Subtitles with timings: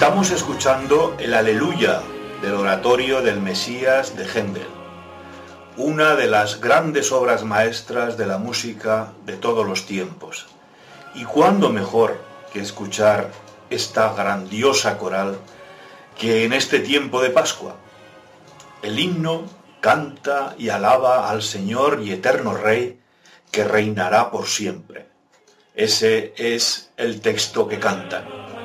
[0.00, 2.00] Estamos escuchando el Aleluya
[2.40, 4.66] del oratorio del Mesías de Händel,
[5.76, 10.46] una de las grandes obras maestras de la música de todos los tiempos.
[11.14, 12.18] ¿Y cuándo mejor
[12.50, 13.30] que escuchar
[13.68, 15.36] esta grandiosa coral
[16.18, 17.76] que en este tiempo de Pascua?
[18.80, 19.44] El himno
[19.82, 22.98] canta y alaba al Señor y eterno Rey
[23.50, 25.08] que reinará por siempre.
[25.74, 28.59] Ese es el texto que cantan.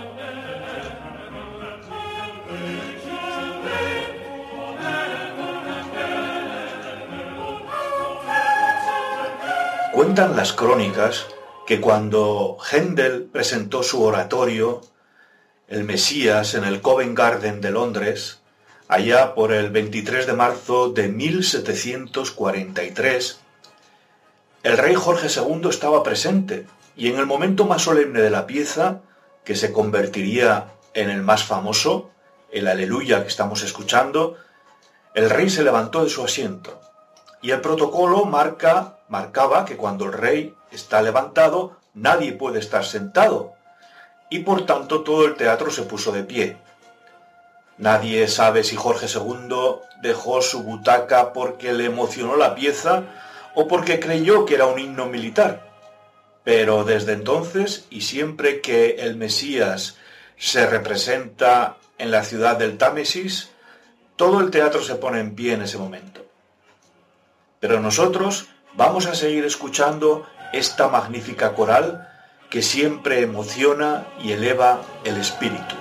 [9.96, 11.26] Cuentan las crónicas
[11.66, 14.82] que cuando Händel presentó su oratorio,
[15.70, 18.42] El Mesías, en el Covent Garden de Londres,
[18.90, 23.40] allá por el 23 de marzo de 1743,
[24.64, 29.00] el rey Jorge II estaba presente y en el momento más solemne de la pieza,
[29.46, 32.12] que se convertiría en el más famoso,
[32.52, 34.36] el aleluya que estamos escuchando,
[35.14, 36.82] el rey se levantó de su asiento
[37.46, 43.54] y el protocolo marca, marcaba que cuando el rey está levantado, nadie puede estar sentado.
[44.32, 46.58] Y por tanto todo el teatro se puso de pie.
[47.78, 53.04] Nadie sabe si Jorge II dejó su butaca porque le emocionó la pieza
[53.54, 55.70] o porque creyó que era un himno militar.
[56.44, 59.98] Pero desde entonces y siempre que el Mesías
[60.36, 63.52] se representa en la ciudad del Támesis,
[64.16, 66.25] todo el teatro se pone en pie en ese momento.
[67.68, 68.46] Pero nosotros
[68.76, 72.08] vamos a seguir escuchando esta magnífica coral
[72.52, 75.76] que siempre emociona y eleva el espíritu.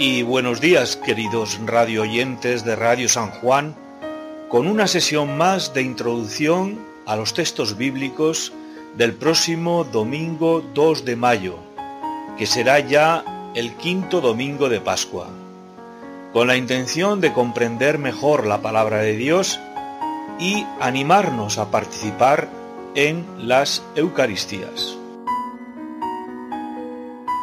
[0.00, 3.74] Y buenos días, queridos radio oyentes de Radio San Juan,
[4.48, 8.52] con una sesión más de introducción a los textos bíblicos
[8.96, 11.56] del próximo domingo 2 de mayo,
[12.38, 15.30] que será ya el quinto domingo de Pascua,
[16.32, 19.58] con la intención de comprender mejor la palabra de Dios
[20.38, 22.48] y animarnos a participar
[22.94, 24.96] en las Eucaristías.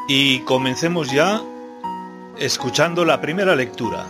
[0.08, 1.42] Y comencemos ya
[2.38, 4.06] escuchando la primera lectura.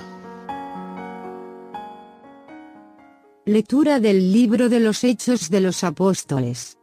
[3.45, 6.79] Lectura del libro de los Hechos de los Apóstoles.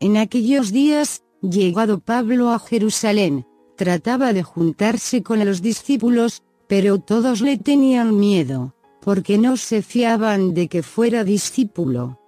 [0.00, 3.46] En aquellos días, llegado Pablo a Jerusalén,
[3.76, 10.52] trataba de juntarse con los discípulos, pero todos le tenían miedo, porque no se fiaban
[10.52, 12.20] de que fuera discípulo.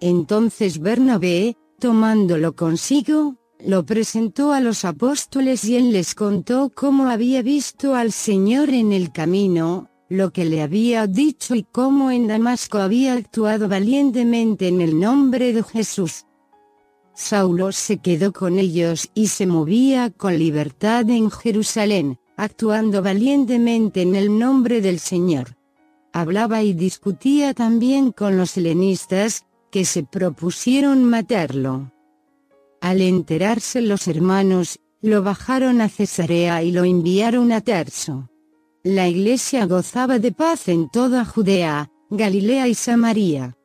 [0.00, 3.36] Entonces Bernabé, tomándolo consigo,
[3.66, 8.92] lo presentó a los apóstoles y él les contó cómo había visto al Señor en
[8.92, 14.80] el camino, lo que le había dicho y cómo en Damasco había actuado valientemente en
[14.80, 16.26] el nombre de Jesús.
[17.14, 24.14] Saulo se quedó con ellos y se movía con libertad en Jerusalén, actuando valientemente en
[24.16, 25.56] el nombre del Señor.
[26.12, 31.93] Hablaba y discutía también con los helenistas, que se propusieron matarlo.
[32.84, 38.28] Al enterarse los hermanos, lo bajaron a Cesarea y lo enviaron a Tarso.
[38.82, 43.56] La iglesia gozaba de paz en toda Judea, Galilea y Samaria.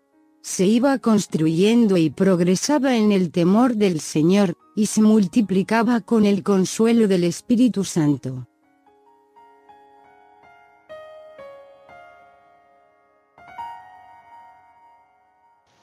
[0.41, 6.41] Se iba construyendo y progresaba en el temor del Señor, y se multiplicaba con el
[6.41, 8.47] consuelo del Espíritu Santo.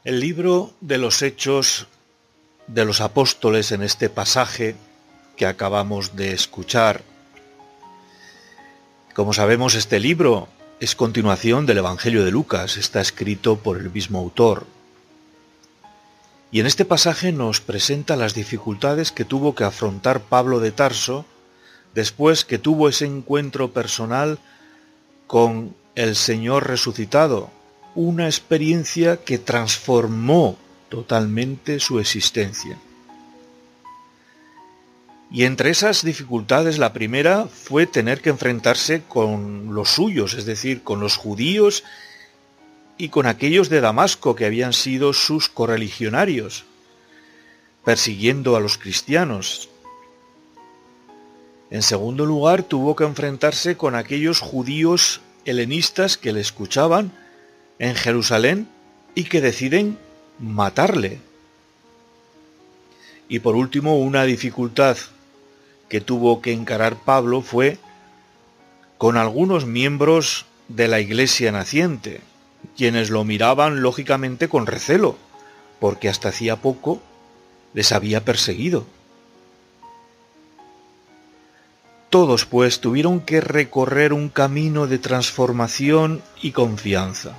[0.05, 1.87] El libro de los Hechos
[2.67, 4.77] de los apóstoles en este pasaje
[5.37, 7.03] que acabamos de escuchar.
[9.15, 10.49] Como sabemos, este libro
[10.81, 14.67] es continuación del Evangelio de Lucas, está escrito por el mismo autor.
[16.51, 21.25] Y en este pasaje nos presenta las dificultades que tuvo que afrontar Pablo de Tarso
[21.95, 24.39] después que tuvo ese encuentro personal
[25.27, 27.51] con el Señor resucitado,
[27.95, 32.79] una experiencia que transformó totalmente su existencia.
[35.31, 40.83] Y entre esas dificultades la primera fue tener que enfrentarse con los suyos, es decir,
[40.83, 41.83] con los judíos
[42.97, 46.65] y con aquellos de Damasco que habían sido sus correligionarios,
[47.85, 49.69] persiguiendo a los cristianos.
[51.71, 57.12] En segundo lugar, tuvo que enfrentarse con aquellos judíos helenistas que le escuchaban
[57.81, 58.69] en Jerusalén
[59.15, 59.99] y que deciden
[60.38, 61.21] matarle.
[63.29, 64.97] Y por último, una dificultad
[65.88, 67.79] que tuvo que encarar Pablo fue
[68.99, 72.21] con algunos miembros de la iglesia naciente,
[72.77, 75.17] quienes lo miraban lógicamente con recelo,
[75.81, 77.00] porque hasta hacía poco
[77.75, 78.87] les había perseguido.
[82.11, 87.37] Todos pues tuvieron que recorrer un camino de transformación y confianza.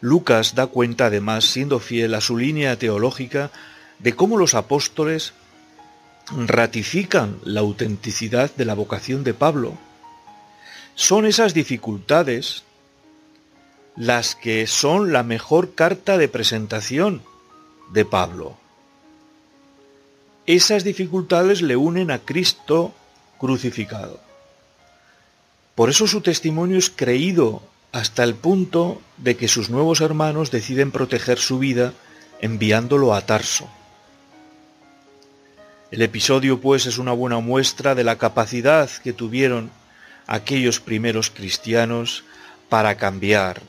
[0.00, 3.50] Lucas da cuenta además, siendo fiel a su línea teológica,
[3.98, 5.34] de cómo los apóstoles
[6.36, 9.76] ratifican la autenticidad de la vocación de Pablo.
[10.94, 12.64] Son esas dificultades
[13.96, 17.22] las que son la mejor carta de presentación
[17.92, 18.56] de Pablo.
[20.46, 22.94] Esas dificultades le unen a Cristo
[23.38, 24.20] crucificado.
[25.74, 27.62] Por eso su testimonio es creído
[27.92, 31.92] hasta el punto de que sus nuevos hermanos deciden proteger su vida
[32.40, 33.68] enviándolo a Tarso.
[35.90, 39.70] El episodio pues es una buena muestra de la capacidad que tuvieron
[40.26, 42.22] aquellos primeros cristianos
[42.68, 43.62] para cambiar,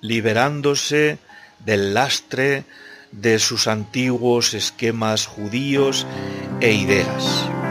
[0.00, 1.18] liberándose
[1.64, 2.64] del lastre
[3.12, 6.06] de sus antiguos esquemas judíos
[6.60, 7.61] e ideas.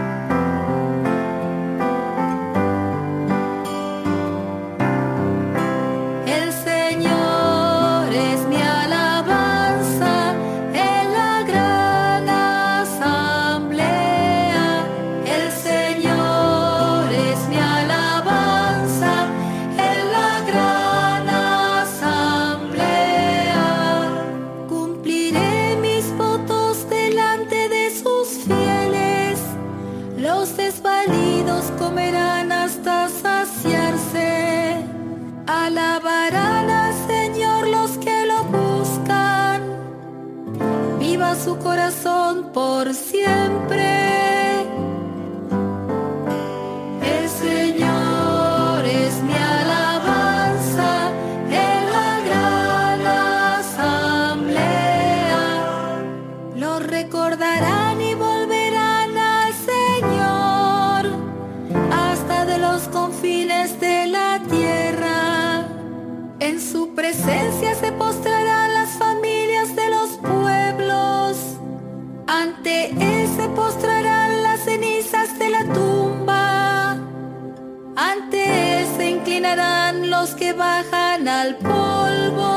[80.41, 82.53] que bajan al polvo.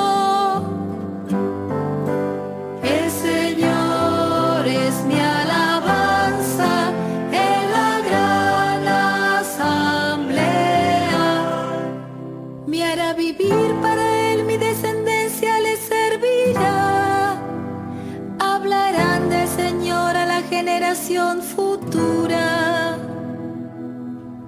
[2.82, 6.72] El Señor es mi alabanza
[7.46, 8.88] en la gran
[9.40, 10.44] asamblea.
[12.66, 17.36] Me hará vivir para él, mi descendencia le servirá.
[18.38, 22.44] Hablarán del Señor a la generación futura.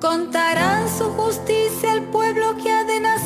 [0.00, 2.85] Contarán su justicia al pueblo que ha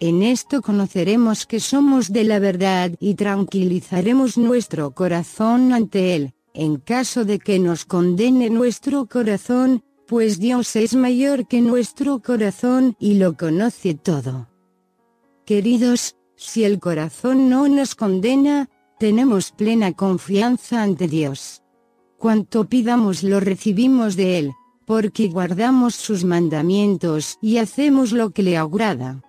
[0.00, 6.76] En esto conoceremos que somos de la verdad y tranquilizaremos nuestro corazón ante Él, en
[6.76, 13.14] caso de que nos condene nuestro corazón, pues Dios es mayor que nuestro corazón y
[13.14, 14.48] lo conoce todo.
[15.44, 21.64] Queridos, si el corazón no nos condena, tenemos plena confianza ante Dios.
[22.18, 24.52] Cuanto pidamos lo recibimos de Él,
[24.86, 29.22] porque guardamos sus mandamientos y hacemos lo que le agrada.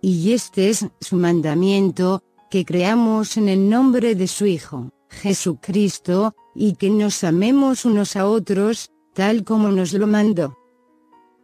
[0.00, 6.74] Y este es su mandamiento, que creamos en el nombre de su Hijo, Jesucristo, y
[6.74, 10.56] que nos amemos unos a otros, tal como nos lo mandó.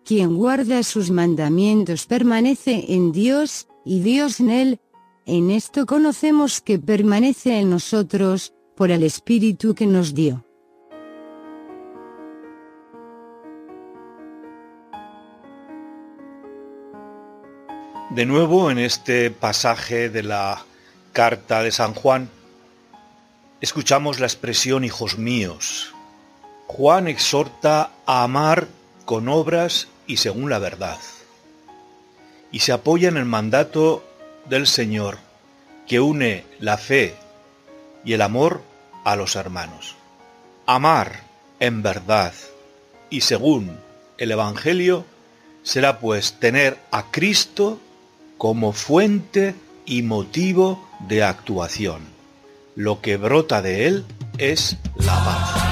[0.04, 4.80] Quien guarda sus mandamientos permanece en Dios, y Dios en él,
[5.26, 10.44] en esto conocemos que permanece en nosotros, por el Espíritu que nos dio.
[18.14, 20.64] De nuevo en este pasaje de la
[21.12, 22.30] carta de San Juan,
[23.61, 25.92] escuchamos la expresión hijos míos.
[26.68, 28.68] Juan exhorta a amar
[29.04, 30.97] con obras y según la verdad.
[32.52, 34.04] Y se apoya en el mandato
[34.44, 35.18] del Señor
[35.88, 37.16] que une la fe
[38.04, 38.62] y el amor
[39.02, 39.97] a los hermanos.
[40.66, 41.25] Amar
[41.59, 42.33] en verdad
[43.11, 43.76] y según
[44.18, 45.04] el Evangelio
[45.64, 47.80] será pues tener a Cristo
[48.44, 49.54] como fuente
[49.86, 52.02] y motivo de actuación.
[52.76, 54.04] Lo que brota de él
[54.36, 55.63] es la paz.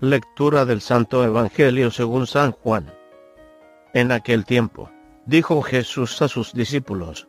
[0.00, 2.94] Lectura del Santo Evangelio según San Juan.
[3.92, 4.88] En aquel tiempo,
[5.26, 7.26] dijo Jesús a sus discípulos,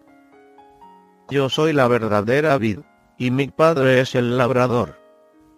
[1.32, 2.82] Yo soy la verdadera vid,
[3.18, 5.00] y mi Padre es el labrador.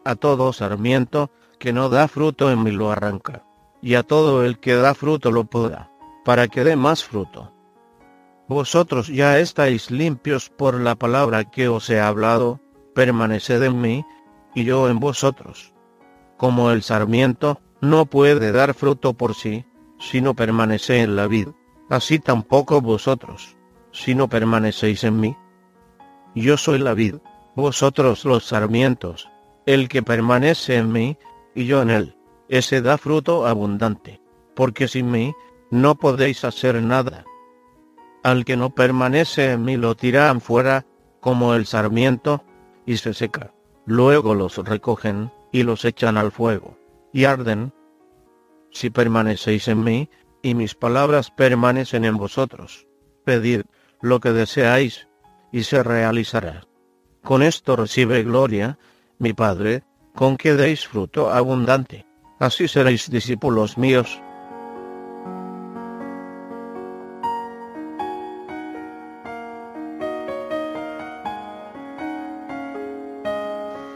[0.06, 3.44] A todo sarmiento que no da fruto en mí lo arranca,
[3.82, 5.92] y a todo el que da fruto lo poda,
[6.24, 7.52] para que dé más fruto.
[8.48, 12.62] Vosotros ya estáis limpios por la palabra que os he hablado,
[12.96, 14.06] permaneced en mí,
[14.56, 15.74] y yo en vosotros
[16.42, 19.64] como el sarmiento, no puede dar fruto por sí,
[20.00, 21.50] si no permanece en la vid,
[21.88, 23.56] así tampoco vosotros,
[23.92, 25.38] si no permanecéis en mí.
[26.34, 27.18] Yo soy la vid,
[27.56, 29.30] vosotros los sarmientos,
[29.68, 31.16] el que permanece en mí,
[31.54, 32.18] y yo en él,
[32.50, 34.20] ese da fruto abundante,
[34.56, 35.36] porque sin mí
[35.70, 37.24] no podéis hacer nada.
[38.24, 40.88] Al que no permanece en mí lo tiran fuera,
[41.20, 42.44] como el sarmiento,
[42.88, 43.54] y se seca.
[43.86, 46.78] Luego los recogen y los echan al fuego,
[47.14, 47.74] y arden.
[48.72, 50.10] Si permanecéis en mí,
[50.42, 52.88] y mis palabras permanecen en vosotros,
[53.26, 53.62] pedid
[54.02, 55.08] lo que deseáis,
[55.52, 56.64] y se realizará.
[57.24, 58.80] Con esto recibe gloria,
[59.20, 59.84] mi Padre,
[60.16, 62.06] con que deis fruto abundante.
[62.40, 64.22] Así seréis discípulos míos.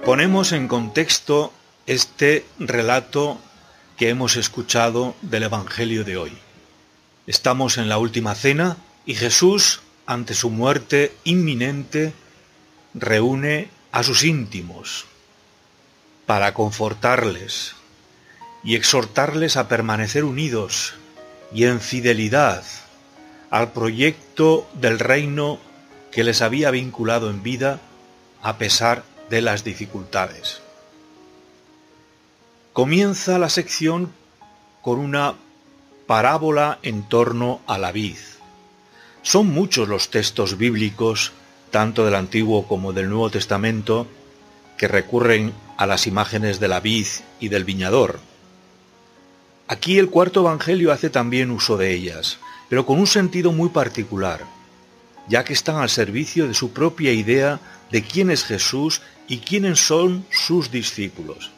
[0.05, 1.51] Ponemos en contexto
[1.87, 3.39] este relato
[3.97, 6.37] que hemos escuchado del Evangelio de hoy.
[7.25, 12.13] Estamos en la última cena y Jesús, ante su muerte inminente,
[12.93, 15.05] reúne a sus íntimos
[16.27, 17.73] para confortarles
[18.63, 20.93] y exhortarles a permanecer unidos
[21.51, 22.63] y en fidelidad
[23.49, 25.57] al proyecto del reino
[26.11, 27.81] que les había vinculado en vida
[28.43, 30.61] a pesar de las dificultades.
[32.73, 34.11] Comienza la sección
[34.81, 35.35] con una
[36.07, 38.17] parábola en torno a la vid.
[39.21, 41.31] Son muchos los textos bíblicos,
[41.71, 44.07] tanto del Antiguo como del Nuevo Testamento,
[44.77, 47.07] que recurren a las imágenes de la vid
[47.39, 48.19] y del viñador.
[49.67, 52.37] Aquí el cuarto Evangelio hace también uso de ellas,
[52.69, 54.41] pero con un sentido muy particular,
[55.27, 57.59] ya que están al servicio de su propia idea
[57.91, 61.51] de quién es Jesús y quiénes son sus discípulos.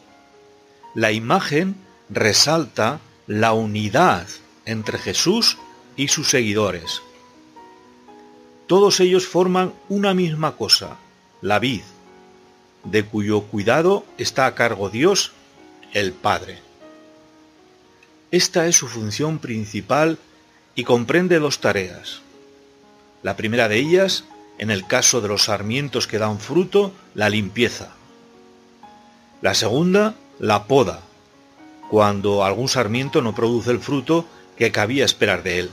[0.93, 1.75] La imagen
[2.09, 4.27] resalta la unidad
[4.65, 5.57] entre Jesús
[5.95, 7.01] y sus seguidores.
[8.67, 10.97] Todos ellos forman una misma cosa,
[11.41, 11.81] la vid,
[12.83, 15.33] de cuyo cuidado está a cargo Dios,
[15.93, 16.59] el Padre.
[18.31, 20.17] Esta es su función principal
[20.75, 22.21] y comprende dos tareas.
[23.23, 24.25] La primera de ellas,
[24.57, 27.89] en el caso de los sarmientos que dan fruto, la limpieza.
[29.41, 31.01] La segunda, la poda,
[31.89, 34.25] cuando algún sarmiento no produce el fruto
[34.57, 35.71] que cabía esperar de él.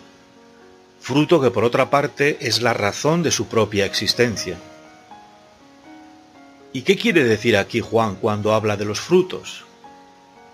[1.00, 4.58] Fruto que por otra parte es la razón de su propia existencia.
[6.72, 9.64] ¿Y qué quiere decir aquí Juan cuando habla de los frutos?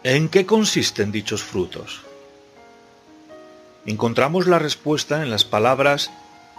[0.02, 2.02] ¿En qué consisten dichos frutos?
[3.86, 6.10] Encontramos la respuesta en las palabras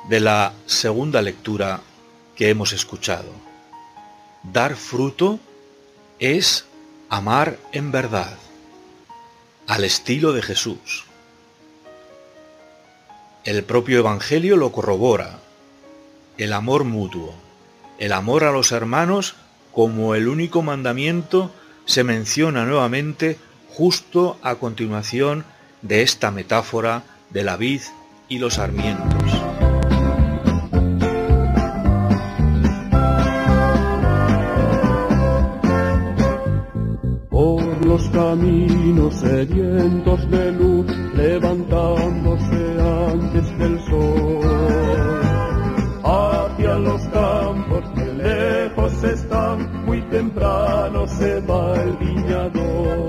[0.09, 1.81] de la segunda lectura
[2.35, 3.31] que hemos escuchado.
[4.43, 5.39] Dar fruto
[6.19, 6.65] es
[7.09, 8.37] amar en verdad,
[9.67, 11.05] al estilo de Jesús.
[13.43, 15.39] El propio Evangelio lo corrobora,
[16.37, 17.33] el amor mutuo,
[17.97, 19.35] el amor a los hermanos
[19.71, 21.51] como el único mandamiento
[21.85, 23.37] se menciona nuevamente
[23.69, 25.45] justo a continuación
[25.81, 27.81] de esta metáfora de la vid
[28.29, 29.40] y los sarmientos.
[37.91, 42.61] Los caminos sedientos de luz, levantándose
[43.11, 44.39] antes del sol,
[46.01, 53.07] hacia los campos que lejos están, muy temprano se va el viñador.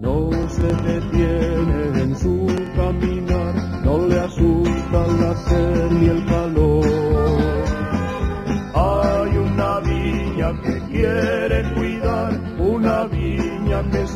[0.00, 3.54] No se detiene en su caminar,
[3.84, 7.11] no le asusta la sed ni el calor.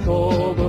[0.07, 0.65] Jacob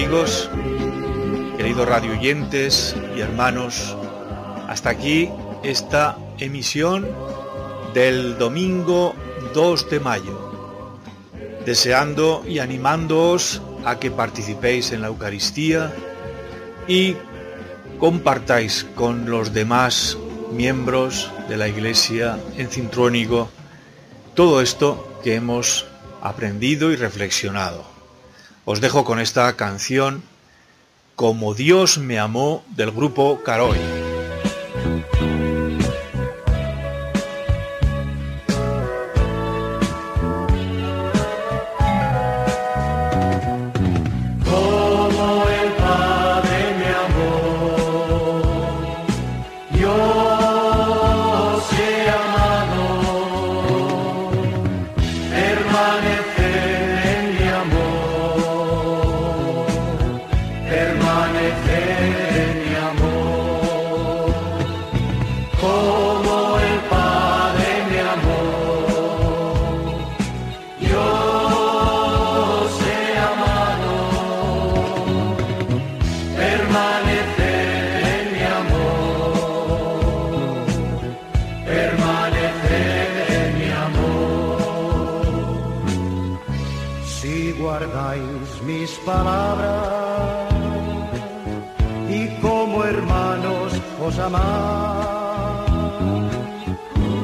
[0.00, 0.48] amigos,
[1.58, 3.94] queridos radioyentes y hermanos,
[4.66, 5.28] hasta aquí
[5.62, 7.06] esta emisión
[7.92, 9.14] del domingo
[9.52, 10.52] 2 de mayo,
[11.66, 15.92] deseando y animándoos a que participéis en la Eucaristía
[16.88, 17.14] y
[17.98, 20.16] compartáis con los demás
[20.50, 23.50] miembros de la Iglesia en Cintrónigo
[24.34, 25.84] todo esto que hemos
[26.22, 27.99] aprendido y reflexionado.
[28.72, 30.22] Os dejo con esta canción
[31.16, 33.99] Como Dios me amó del grupo Caroy.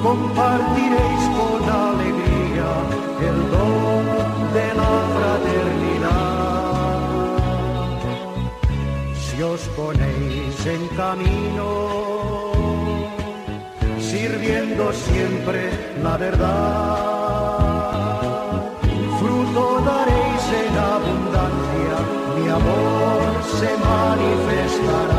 [0.03, 2.71] Compartiréis con alegría
[3.29, 4.05] el don
[4.57, 6.37] de la fraternidad.
[9.25, 11.71] Si os ponéis en camino,
[14.01, 15.61] sirviendo siempre
[16.03, 17.37] la verdad,
[19.19, 21.97] fruto daréis en abundancia,
[22.37, 23.21] mi amor
[23.59, 25.16] se manifestará.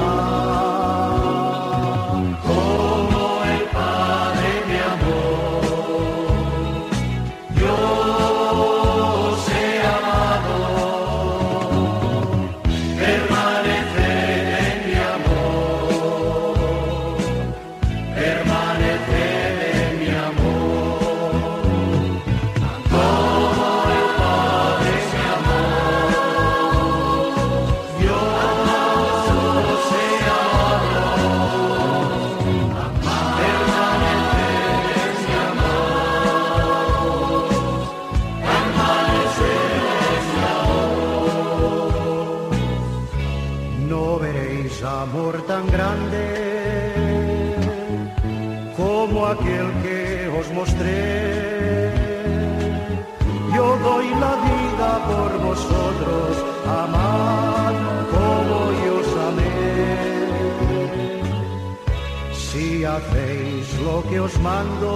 [64.10, 64.92] Que os mando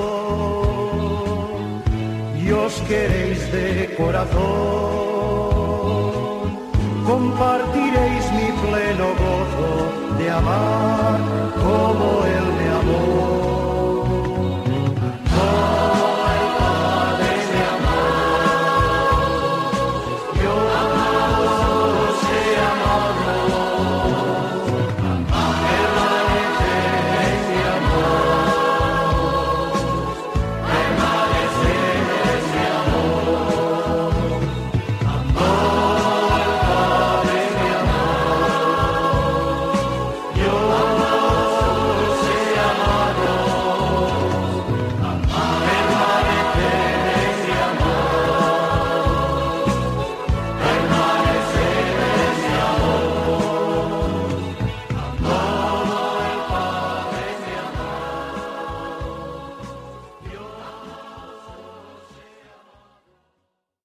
[2.38, 4.42] y os queréis de corazón,
[7.06, 9.72] compartiréis mi pleno gozo
[10.18, 11.20] de amar
[11.64, 12.22] como